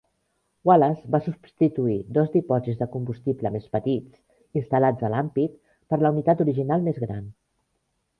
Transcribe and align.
Wallace 0.67 1.09
va 1.15 1.17
substituir 1.25 1.97
dos 2.15 2.31
dipòsits 2.35 2.79
de 2.79 2.87
combustible 2.95 3.51
més 3.57 3.67
petits, 3.77 4.21
instal·lats 4.61 5.05
a 5.11 5.13
l'ampit, 5.17 5.61
per 5.93 6.01
la 6.05 6.13
unitat 6.17 6.43
original 6.47 6.89
més 6.89 6.99
gran. 7.05 7.29